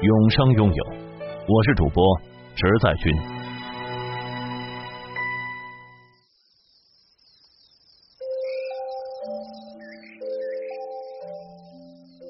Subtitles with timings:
[0.00, 0.84] 永生拥有，
[1.48, 2.04] 我是主播
[2.54, 3.12] 直在君。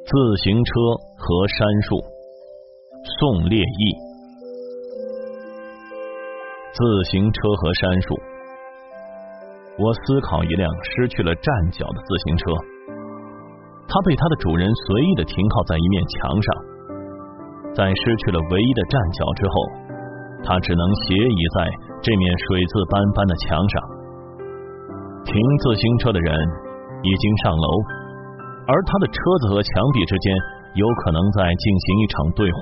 [0.07, 0.73] 自行车
[1.19, 1.99] 和杉树，
[3.19, 3.95] 宋烈义。
[6.73, 8.15] 自行车和杉树，
[9.79, 12.45] 我思考一辆失去了站脚的自行车，
[13.87, 16.78] 它被它的主人随意的停靠在一面墙上。
[17.79, 19.55] 在失去了唯一的站脚之后，
[20.43, 21.71] 他只能斜倚在
[22.03, 23.75] 这面水渍斑斑的墙上。
[25.23, 26.27] 停自行车的人
[27.07, 27.69] 已经上楼，
[28.67, 29.15] 而他的车
[29.47, 30.35] 子和墙壁之间
[30.75, 32.59] 有可能在进行一场对话。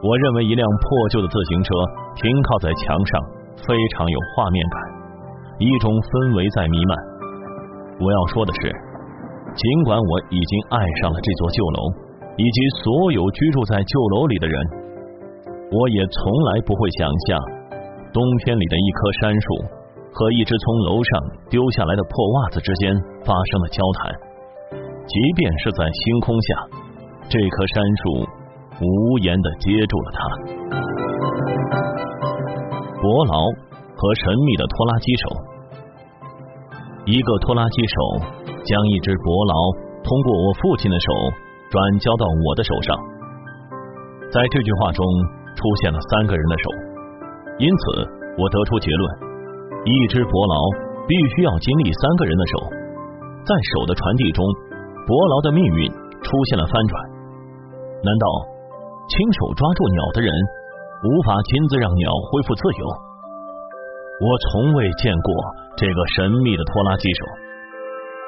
[0.00, 1.68] 我认为一辆破旧的自行车
[2.16, 3.20] 停靠在墙上
[3.68, 4.80] 非常有画面感，
[5.60, 6.96] 一种氛围在弥漫。
[8.00, 8.72] 我要说的是，
[9.52, 12.08] 尽管我已经爱上了这座旧楼。
[12.36, 14.54] 以及所有居住在旧楼里的人，
[15.70, 17.38] 我也从来不会想象
[18.12, 19.46] 冬天里的一棵杉树
[20.12, 21.10] 和一只从楼上
[21.50, 24.12] 丢下来的破袜子之间发生了交谈。
[25.06, 26.48] 即便是在星空下，
[27.28, 28.26] 这棵杉树
[28.80, 30.18] 无言的接住了它。
[33.02, 33.44] 伯劳
[33.96, 35.24] 和神秘的拖拉机手，
[37.06, 38.26] 一个拖拉机手
[38.64, 39.54] 将一只伯劳
[40.02, 41.06] 通过我父亲的手。
[41.70, 42.98] 转交到我的手上，
[44.26, 45.06] 在这句话中
[45.54, 46.66] 出现了三个人的手，
[47.62, 47.82] 因此
[48.34, 49.02] 我得出结论：
[49.86, 50.54] 一只伯劳
[51.06, 52.54] 必须要经历三个人的手。
[53.46, 54.42] 在手的传递中，
[55.06, 55.86] 伯劳的命运
[56.18, 56.92] 出现了翻转。
[58.02, 58.26] 难道
[59.06, 60.28] 亲手抓住鸟的人
[61.06, 62.82] 无法亲自让鸟恢复自由？
[64.26, 65.30] 我从未见过
[65.78, 67.22] 这个神秘的拖拉机手，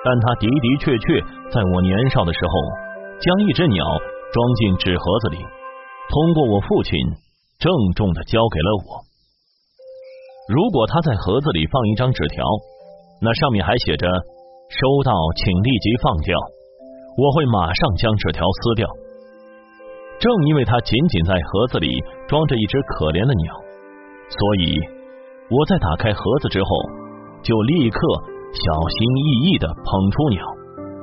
[0.07, 1.19] 但他的的确确
[1.51, 2.92] 在我年少的时候。
[3.21, 3.85] 将一只鸟
[4.33, 5.39] 装进纸盒子里，
[6.09, 6.99] 通过我父亲
[7.59, 9.05] 郑重的交给了我。
[10.49, 12.45] 如果他在盒子里放一张纸条，
[13.21, 14.09] 那上面还写着
[14.71, 16.37] “收到，请立即放掉”，
[17.17, 18.89] 我会马上将纸条撕掉。
[20.19, 21.89] 正因为他仅仅在盒子里
[22.27, 23.55] 装着一只可怜的鸟，
[24.31, 24.79] 所以
[25.51, 26.69] 我在打开盒子之后，
[27.43, 27.99] 就立刻
[28.51, 30.43] 小心翼翼的捧出鸟，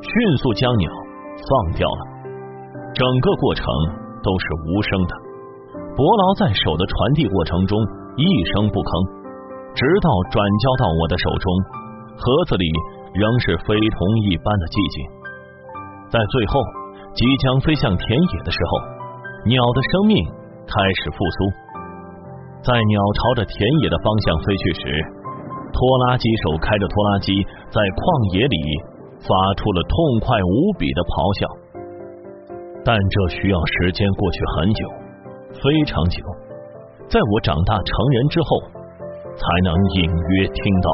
[0.03, 0.91] 迅速将鸟
[1.47, 2.01] 放掉了。
[2.91, 3.63] 整个过程
[4.19, 5.13] 都是无声的，
[5.95, 7.77] 伯劳在手的传递过程中
[8.17, 8.91] 一声不吭，
[9.77, 11.45] 直到转交到我的手中，
[12.17, 12.65] 盒子里
[13.13, 14.97] 仍是非同一般的寂静。
[16.09, 16.59] 在最后
[17.13, 18.71] 即将飞向田野的时候，
[19.45, 20.17] 鸟的生命
[20.65, 21.37] 开始复苏。
[22.65, 24.83] 在鸟朝着田野的方向飞去时，
[25.71, 27.31] 拖拉机手开着拖拉机
[27.71, 28.01] 在旷
[28.35, 28.57] 野里
[29.19, 31.41] 发出了痛快无比的咆哮。
[32.83, 34.81] 但这需要时间过去很久，
[35.59, 36.23] 非常久，
[37.11, 38.47] 在我长大成人之后，
[39.35, 40.87] 才能隐约听到。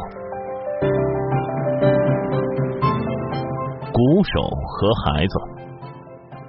[3.94, 5.34] 鼓手和孩子，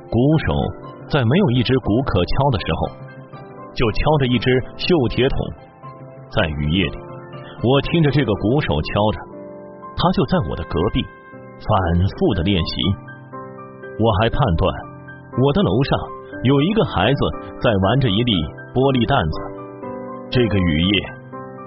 [0.09, 0.51] 鼓手
[1.07, 2.81] 在没有一支鼓可敲的时候，
[3.71, 5.37] 就敲着一只锈铁桶。
[6.27, 6.97] 在雨夜里，
[7.63, 9.17] 我听着这个鼓手敲着，
[9.95, 11.05] 他就在我的隔壁，
[11.61, 11.73] 反
[12.05, 12.73] 复的练习。
[13.97, 14.69] 我还判断。
[15.37, 15.91] 我的楼上
[16.49, 17.21] 有一个孩子
[17.61, 18.33] 在玩着一粒
[18.73, 19.37] 玻璃弹子。
[20.33, 20.93] 这个雨夜，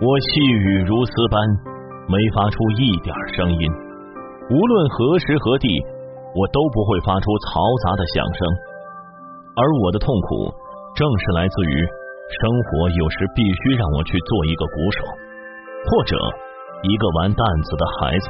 [0.02, 1.38] 我细雨如丝般，
[2.10, 3.62] 没发出一点声音。
[4.50, 5.70] 无论何时何地，
[6.34, 8.40] 我都不会发出嘈杂的响声。
[9.54, 10.50] 而我的痛苦，
[10.98, 11.74] 正是来自于
[12.42, 15.06] 生活有时必须让我去做一个鼓手，
[15.86, 16.18] 或者
[16.82, 18.26] 一个玩弹子的孩子。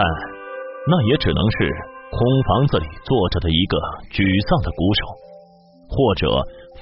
[0.00, 0.02] 但
[0.88, 1.68] 那也只能是。
[2.10, 3.78] 空房子里坐着的一个
[4.10, 4.18] 沮
[4.50, 5.00] 丧的鼓手，
[5.86, 6.26] 或者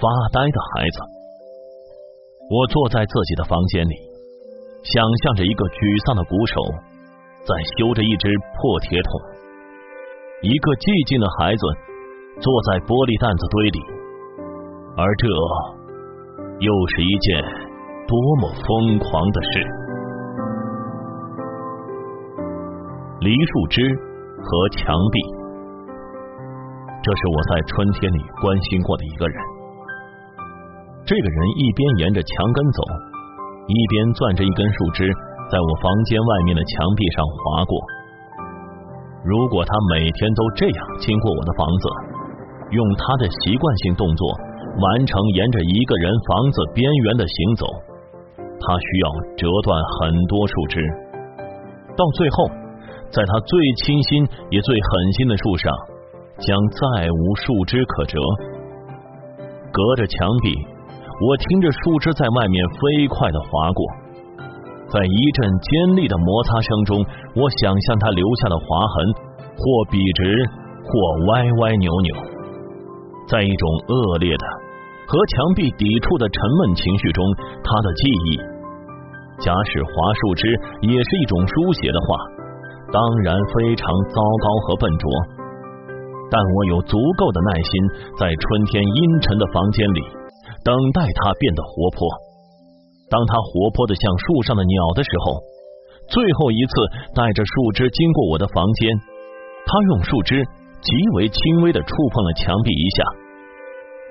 [0.00, 1.04] 发呆的孩子。
[2.48, 3.92] 我坐在自己的房间里，
[4.88, 5.76] 想象着一个沮
[6.08, 6.56] 丧的鼓手
[7.44, 9.10] 在修着一只破铁桶，
[10.40, 11.62] 一个寂静的孩子
[12.40, 13.80] 坐在玻璃弹子堆里，
[14.96, 15.28] 而这
[16.64, 17.44] 又是一件
[18.08, 19.87] 多么疯狂的事！
[23.20, 23.82] 梨树枝。
[24.38, 25.18] 和墙壁，
[27.02, 29.34] 这是我在春天里关心过的一个人。
[31.04, 32.80] 这个人一边沿着墙根走，
[33.66, 35.10] 一边攥着一根树枝，
[35.50, 37.74] 在我房间外面的墙壁上划过。
[39.26, 41.84] 如果他每天都这样经过我的房子，
[42.70, 44.22] 用他的习惯性动作
[44.78, 47.66] 完成沿着一个人房子边缘的行走，
[48.62, 50.78] 他需要折断很多树枝，
[51.98, 52.46] 到最后，
[53.10, 55.72] 在他最清新也最狠心的树上，
[56.38, 58.18] 将再无树枝可折。
[59.72, 60.54] 隔着墙壁。
[61.20, 63.82] 我听着树枝在外面飞快的划过，
[64.86, 68.94] 在一阵尖利的摩擦声中，我想象它留下的划痕，
[69.58, 70.46] 或笔直，
[70.86, 72.14] 或歪歪扭扭。
[73.26, 74.46] 在一种恶劣的
[75.08, 77.26] 和墙壁抵触的沉闷情绪中，
[77.64, 78.38] 他的记忆，
[79.42, 79.90] 假使划
[80.22, 80.46] 树枝
[80.82, 82.14] 也是一种书写的话，
[82.92, 85.10] 当然非常糟糕和笨拙。
[86.30, 87.72] 但我有足够的耐心，
[88.18, 90.00] 在春天阴沉的房间里。
[90.64, 92.04] 等待它变得活泼。
[93.08, 95.40] 当它活泼的像树上的鸟的时候，
[96.08, 96.72] 最后一次
[97.14, 98.88] 带着树枝经过我的房间，
[99.64, 100.44] 它用树枝
[100.82, 103.04] 极为轻微的触碰了墙壁一下，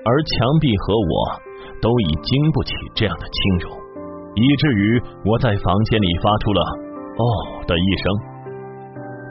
[0.04, 1.12] 而墙壁和我
[1.82, 3.70] 都已经不起这样的轻柔，
[4.34, 6.60] 以至于我在房间里发出了
[7.22, 7.22] “哦”
[7.68, 8.27] 的一声。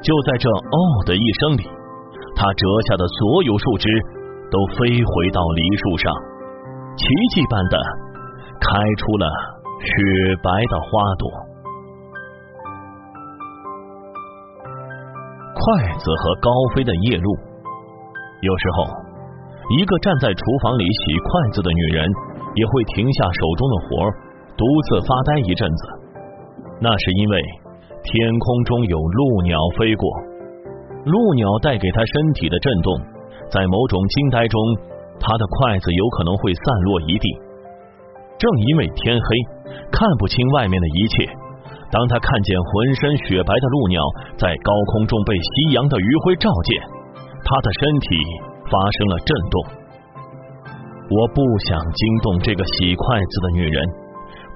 [0.01, 1.63] 就在这“哦”的一声里，
[2.35, 3.89] 他折下的所有树枝
[4.51, 6.13] 都飞回到梨树上。
[6.97, 7.77] 奇迹般的
[8.59, 9.29] 开出了
[9.79, 10.87] 雪白的花
[11.19, 11.29] 朵。
[15.53, 17.37] 筷子和高飞的夜路。
[18.41, 18.85] 有时候，
[19.77, 22.07] 一个站在厨房里洗筷子的女人
[22.55, 24.09] 也会停下手中的活，
[24.55, 25.81] 独自发呆一阵子。
[26.79, 27.41] 那是因为
[28.07, 30.07] 天空中有鹭鸟飞过，
[31.03, 32.95] 鹭鸟带给他身体的震动，
[33.51, 34.59] 在某种惊呆中。
[35.19, 37.27] 他的筷子有可能会散落一地。
[38.37, 39.27] 正因为天黑，
[39.91, 41.25] 看不清外面的一切。
[41.89, 43.99] 当他看见浑身雪白的鹭鸟
[44.37, 46.79] 在高空中被夕阳的余晖照见，
[47.43, 48.07] 他的身体
[48.69, 49.55] 发生了震动。
[51.09, 53.89] 我不想惊动这个洗筷子的女人，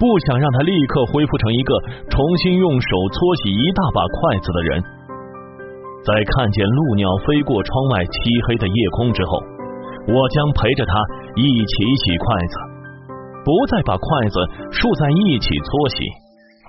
[0.01, 1.77] 不想让他立刻恢复成一个
[2.09, 4.81] 重新用手搓洗一大把筷子的人。
[6.01, 8.17] 在看见鹭鸟飞过窗外漆
[8.49, 9.37] 黑的夜空之后。
[10.07, 10.93] 我将陪着他
[11.35, 12.57] 一起洗筷子，
[13.45, 14.41] 不再把筷子
[14.73, 16.01] 竖在一起搓洗，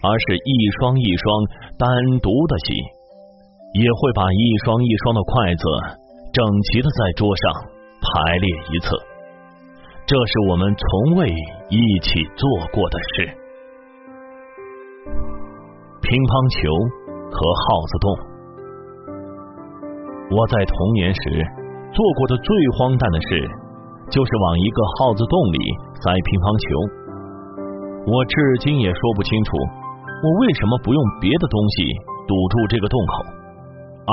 [0.05, 1.25] 而是一双一双
[1.78, 1.88] 单
[2.20, 2.76] 独的洗，
[3.81, 5.64] 也会把一双一双的筷子
[6.35, 7.52] 整齐的在桌上
[8.05, 9.00] 排列一侧。
[10.12, 11.25] 这是我们从未
[11.73, 13.32] 一起做过的事。
[16.05, 16.69] 乒乓球
[17.32, 18.12] 和耗子洞，
[20.37, 21.41] 我在童年时。
[21.97, 23.41] 做过的最荒诞的事，
[24.12, 25.56] 就是往一个耗子洞里
[25.97, 26.69] 塞乒乓球。
[28.05, 31.88] 我至今也说不清楚，我为什么不用别的东西
[32.29, 33.25] 堵住这个洞口，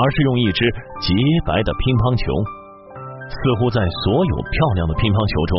[0.16, 0.64] 是用一只
[1.04, 1.12] 洁
[1.44, 2.24] 白的乒乓球。
[3.28, 5.54] 似乎在所有漂亮的乒乓球中，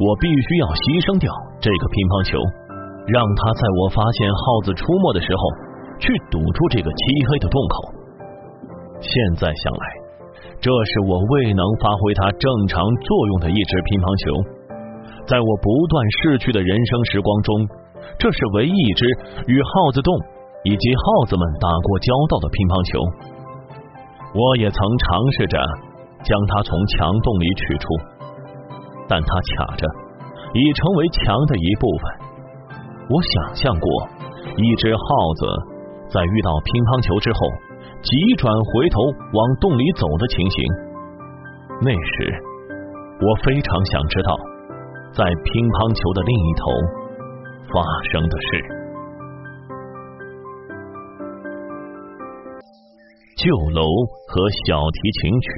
[0.00, 1.30] 我必须要牺牲掉
[1.62, 2.34] 这个乒乓球，
[3.06, 5.42] 让它在我发现耗子出没的时候，
[6.02, 7.74] 去堵住这个漆黑的洞口。
[8.98, 9.84] 现在想来。
[10.60, 14.24] 这是我未能发挥它正常作用的一只乒乓球，
[15.28, 17.52] 在我不断逝去的人生时光中，
[18.16, 19.04] 这是唯一一只
[19.44, 20.08] 与耗子洞
[20.64, 22.92] 以及耗子们打过交道的乒乓球。
[24.32, 25.60] 我也曾尝试着
[26.24, 27.84] 将它从墙洞里取出，
[29.08, 29.86] 但它卡着，
[30.54, 32.02] 已成为墙的一部分。
[33.10, 33.86] 我想象过
[34.56, 35.00] 一只耗
[35.36, 35.46] 子
[36.08, 37.38] 在遇到乒乓球之后。
[38.04, 39.00] 急转回头
[39.32, 40.60] 往洞里走的情形，
[41.80, 42.36] 那时
[43.16, 44.36] 我非常想知道，
[45.16, 46.68] 在乒乓球的另一头
[47.72, 47.80] 发
[48.12, 48.60] 生的事。
[53.40, 53.88] 旧楼
[54.28, 55.48] 和小提琴曲，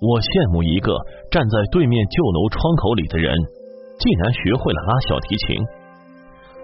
[0.00, 0.96] 我羡慕一个
[1.28, 3.36] 站在对面旧楼窗口里的人，
[4.00, 5.60] 竟然学会了拉小提琴。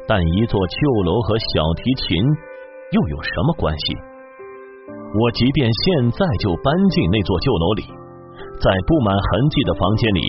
[0.08, 2.16] 但一座旧楼和小提琴
[2.96, 3.92] 又有什么关系？
[4.88, 7.84] 我即便现在就搬进那座旧楼里，
[8.56, 10.24] 在布满痕迹的房间里，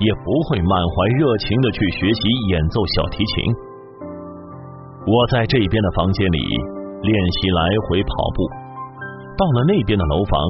[0.00, 3.44] 也不会满怀热情的去学习演奏小提琴。
[5.04, 6.40] 我在这边的房间里
[7.04, 8.40] 练习来回跑步，
[9.36, 10.40] 到了那边的楼房，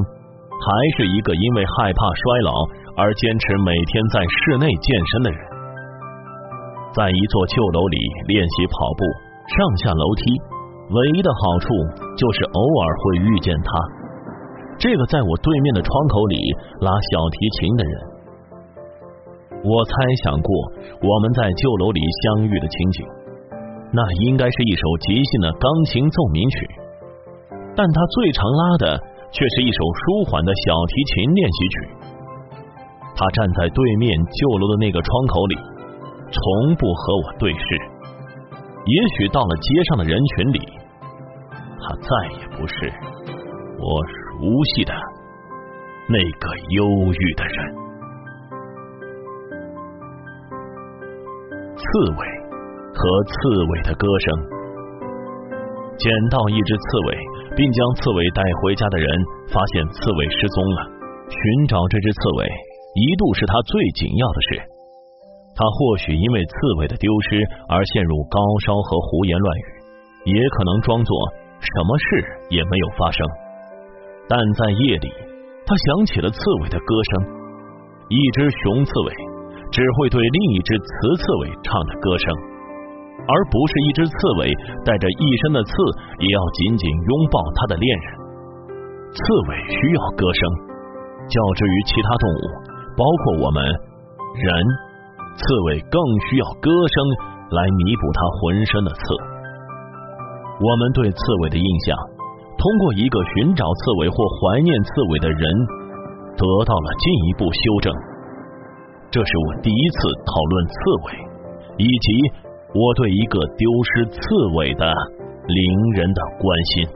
[0.59, 2.51] 还是一个因为害怕衰老
[2.99, 5.41] 而坚持每天在室内健身的人。
[6.95, 9.03] 在一座旧楼里练习跑步，
[9.47, 10.23] 上下楼梯。
[10.89, 11.69] 唯一的好处
[12.17, 13.69] 就是偶尔会遇见他，
[14.81, 16.37] 这个在我对面的窗口里
[16.81, 17.95] 拉小提琴的人。
[19.63, 19.93] 我猜
[20.25, 20.49] 想过
[21.05, 23.07] 我们在旧楼里相遇的情景，
[23.93, 26.57] 那应该是一首即兴的钢琴奏鸣曲，
[27.77, 31.77] 但他最常拉的却是一首舒缓的小提琴练习曲。
[33.15, 35.57] 他站在对面旧楼的那个窗口里，
[36.31, 37.59] 从不和我对视。
[38.87, 40.61] 也许到了街上的人群里，
[41.83, 42.09] 他再
[42.39, 42.93] 也不是
[43.79, 44.95] 我熟悉的
[46.09, 47.57] 那个忧郁的人。
[51.77, 52.27] 刺猬
[52.95, 54.59] 和刺猬的歌声。
[55.99, 57.19] 捡到一只刺猬，
[57.59, 59.11] 并将刺猬带回家的人，
[59.51, 60.81] 发现刺猬失踪了。
[61.27, 62.47] 寻找这只刺猬。
[62.95, 64.49] 一度是他最紧要的事。
[65.55, 71.15] 他或许因为刺猬的丢失而陷入高烧和胡言乱语，也可能装作
[71.61, 72.07] 什么事
[72.51, 73.23] 也没有发生。
[74.27, 75.13] 但在夜里，
[75.67, 77.39] 他想起了刺猬的歌声。
[78.09, 79.13] 一只雄刺猬
[79.71, 82.35] 只会对另一只雌刺猬唱的歌声，
[83.27, 84.53] 而不是一只刺猬
[84.85, 85.73] 带着一身的刺
[86.23, 88.07] 也要紧紧拥抱他的恋人。
[89.11, 90.41] 刺猬需要歌声，
[91.27, 92.43] 较之于其他动物。
[92.99, 94.49] 包括我们人，
[95.39, 95.99] 刺猬更
[96.29, 96.97] 需要歌声
[97.55, 99.01] 来弥补它浑身的刺。
[100.59, 101.95] 我们对刺猬的印象，
[102.59, 105.41] 通过一个寻找刺猬或怀念刺猬的人，
[106.35, 107.95] 得到了进一步修正。
[109.11, 110.75] 这是我第一次讨论刺
[111.07, 111.07] 猬，
[111.79, 112.09] 以及
[112.75, 114.19] 我对一个丢失刺
[114.57, 114.93] 猬的
[115.47, 116.87] 邻人的关心。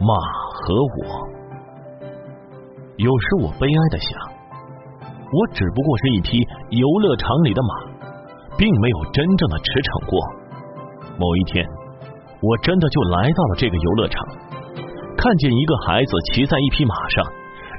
[0.00, 0.14] 马
[0.52, 1.28] 和我，
[2.96, 4.18] 有时我悲哀的想，
[4.98, 6.38] 我只不过是一匹
[6.70, 7.74] 游乐场里的马，
[8.58, 10.18] 并没有真正的驰骋过。
[11.16, 11.64] 某一天，
[12.42, 14.26] 我真的就来到了这个游乐场，
[15.16, 17.22] 看见一个孩子骑在一匹马上，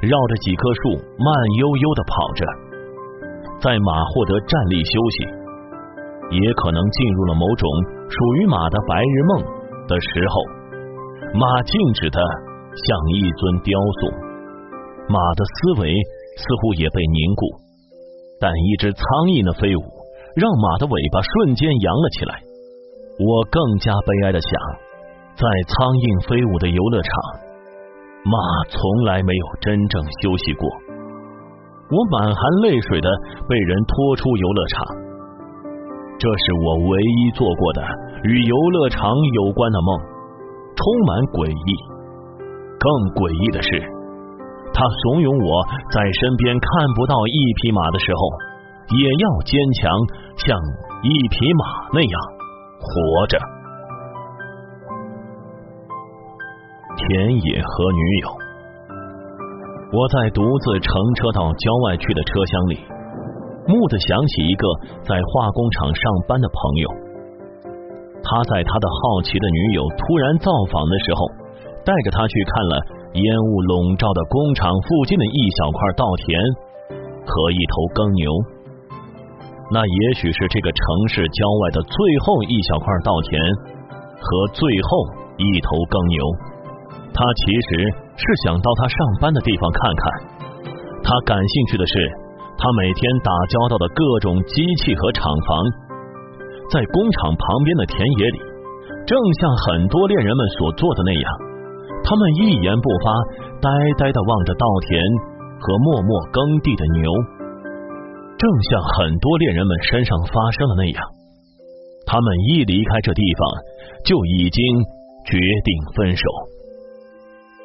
[0.01, 2.45] 绕着几棵树慢悠悠的跑着。
[3.61, 5.17] 在马获得站立休息，
[6.33, 7.69] 也可能进入了某种
[8.09, 9.45] 属于马的白日梦
[9.87, 10.41] 的时候。
[11.37, 12.19] 马静止的
[12.73, 14.11] 像一尊雕塑，
[15.07, 15.93] 马的思维
[16.37, 17.45] 似乎也被凝固。
[18.41, 19.83] 但一只苍蝇的飞舞，
[20.35, 22.41] 让马的尾巴瞬间扬了起来。
[23.21, 24.49] 我更加悲哀的想，
[25.37, 27.13] 在苍蝇飞舞的游乐场，
[28.25, 28.35] 马
[28.73, 30.65] 从来没有真正休息过。
[31.91, 33.09] 我满含泪水的
[33.47, 34.87] 被人拖出游乐场，
[36.17, 37.83] 这是我唯一做过的
[38.23, 39.99] 与游乐场有关的梦。
[40.71, 41.69] 充满诡异，
[42.79, 43.69] 更诡异的是，
[44.73, 48.21] 他怂恿我在身边看不到一匹马的时候，
[48.97, 49.91] 也要坚强，
[50.41, 50.57] 像
[51.03, 52.15] 一匹马那样
[52.79, 53.37] 活着。
[56.97, 58.25] 田野和女友，
[59.91, 60.87] 我在独自乘
[61.19, 62.79] 车到郊外去的车厢里，
[63.67, 64.63] 蓦地想起一个
[65.03, 66.87] 在化工厂上班的朋友。
[68.23, 71.27] 他在他的好奇的女友突然造访的时候，
[71.83, 72.73] 带着他去看了
[73.19, 76.39] 烟雾笼罩的工厂附近的一小块稻田
[77.27, 78.31] 和一头耕牛。
[79.75, 83.35] 那也许是这个城市郊外的最后一小块稻田
[84.15, 84.89] 和最后
[85.35, 86.23] 一头耕牛。
[87.11, 90.03] 他其实是想到他上班的地方看看。
[91.01, 91.93] 他感兴趣的是
[92.57, 95.49] 他每天打交道的各种机器和厂房。
[96.69, 98.39] 在工厂旁边的田野里，
[99.05, 101.25] 正像很多恋人们所做的那样，
[102.05, 103.11] 他们一言不发，
[103.59, 104.95] 呆呆的望着稻田
[105.59, 107.11] 和默默耕地的牛。
[108.37, 111.03] 正像很多恋人们身上发生的那样，
[112.07, 113.43] 他们一离开这地方，
[114.05, 114.63] 就已经
[115.27, 116.23] 决定分手。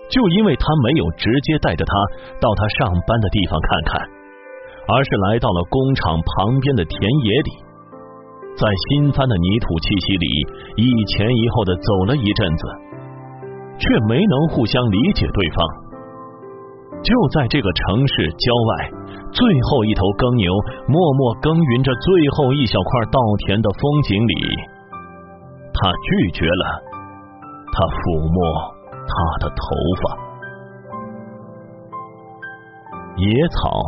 [0.08, 1.92] 就因为他没有直接带着他
[2.40, 4.08] 到他上班的地方看看，
[4.94, 7.50] 而是来到了工厂旁边的田野里。
[8.56, 10.26] 在新翻的泥土气息里，
[10.76, 12.62] 一前一后的走了一阵子，
[13.76, 15.58] 却没能互相理解对方。
[17.02, 18.90] 就在这个城市郊外，
[19.30, 20.50] 最后一头耕牛
[20.88, 24.34] 默默耕耘着最后一小块稻田的风景里，
[25.74, 26.64] 他拒绝了
[27.70, 28.75] 他抚摸
[29.06, 29.62] 他的头
[30.02, 30.04] 发。
[33.16, 33.80] 野草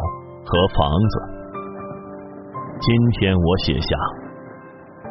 [0.47, 1.15] 和房子，
[2.81, 3.89] 今天我写下。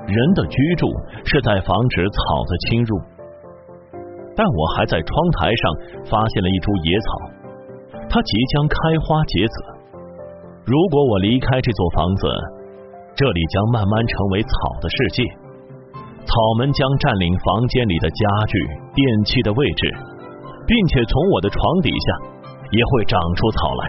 [0.07, 0.87] 人的居住
[1.25, 2.97] 是在防止草的侵入，
[4.35, 5.73] 但我还在窗台上
[6.09, 7.07] 发现了一株野草，
[8.09, 9.55] 它即将开花结籽。
[10.65, 12.27] 如果我离开这座房子，
[13.15, 14.49] 这里将慢慢成为草
[14.81, 15.23] 的世界。
[16.27, 18.53] 草门将占领房间里的家具、
[18.93, 19.81] 电器的位置，
[20.67, 22.07] 并且从我的床底下
[22.75, 23.83] 也会长出草来。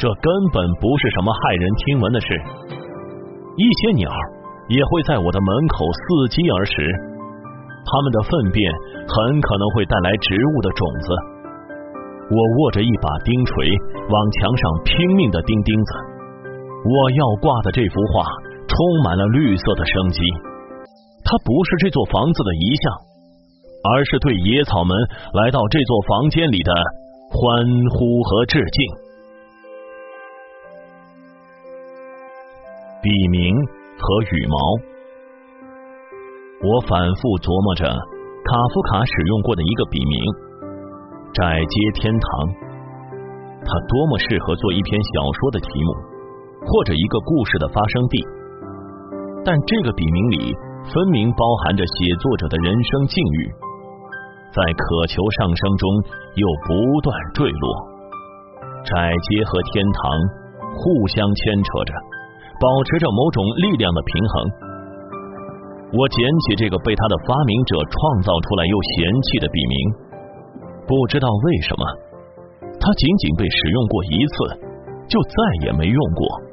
[0.00, 2.26] 这根本不是什么骇人听闻的事。
[3.60, 4.08] 一些鸟
[4.72, 6.74] 也会在我的门口伺机而食，
[7.84, 8.58] 它们的粪便
[9.10, 11.08] 很可能会带来植物的种子。
[12.30, 13.52] 我握着一把钉锤，
[14.08, 15.90] 往墙上拼命的钉钉子。
[16.88, 18.24] 我要挂的这幅画
[18.64, 20.20] 充满了绿色的生机。
[21.24, 22.92] 它不是这座房子的遗像，
[23.92, 24.96] 而是对野草们
[25.34, 26.72] 来到这座房间里的
[27.28, 27.44] 欢
[27.92, 28.80] 呼和致敬。
[33.02, 33.54] 笔名
[34.00, 34.56] 和羽毛，
[36.64, 40.16] 我反复琢磨着卡夫卡使用过的一个笔名
[41.36, 42.28] “窄街天堂”，
[43.62, 45.92] 它多么适合做一篇小说的题目，
[46.64, 48.16] 或者一个故事的发生地。
[49.44, 50.56] 但这个笔名里。
[50.88, 53.52] 分明包含着写作者的人生境遇，
[54.56, 55.84] 在渴求上升中
[56.34, 56.72] 又不
[57.04, 57.64] 断坠落。
[58.84, 60.00] 窄街和天堂
[60.72, 61.92] 互相牵扯着，
[62.56, 64.32] 保持着某种力量的平衡。
[65.92, 69.76] 我捡起这个被他的发明者创造出来又嫌弃的笔名，
[70.88, 71.84] 不知道为什么，
[72.80, 74.32] 它仅仅被使用过一次，
[75.04, 75.36] 就再
[75.68, 76.47] 也没用过。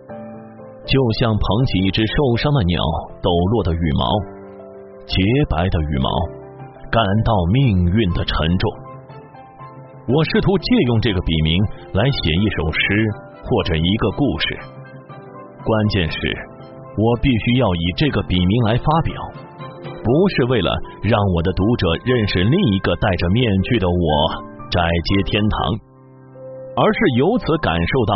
[0.86, 2.77] 就像捧起一只受伤的鸟
[3.22, 4.06] 抖落的羽毛，
[5.10, 5.18] 洁
[5.50, 6.10] 白的羽毛，
[6.94, 8.70] 感到命运的沉重。
[10.08, 11.58] 我试图借用这个笔名
[11.94, 12.80] 来写一首诗
[13.42, 14.46] 或者一个故事，
[15.65, 16.18] 关键是，
[17.01, 19.15] 我必须要以这个笔名来发表，
[19.82, 20.70] 不是为了
[21.01, 25.58] 让我的读者认识另一个戴着面具的我窄街天堂，
[26.77, 28.13] 而是由此感受到。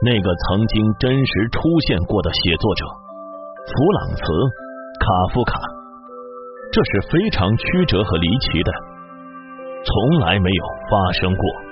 [0.00, 2.84] 那个曾经真实出现过的写作者，
[3.66, 4.22] 弗朗茨·
[5.02, 5.58] 卡夫卡，
[6.70, 8.70] 这是非常曲折和离奇的，
[9.82, 11.67] 从来没有发生过。